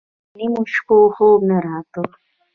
تر 0.29 0.35
نيمو 0.37 0.61
شپو 0.73 0.95
خوب 1.15 1.39
نه 1.49 1.57
راته. 1.65 2.03